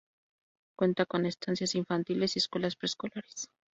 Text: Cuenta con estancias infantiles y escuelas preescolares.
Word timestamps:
Cuenta 0.75 1.05
con 1.05 1.27
estancias 1.27 1.75
infantiles 1.75 2.35
y 2.35 2.39
escuelas 2.39 2.75
preescolares. 2.75 3.51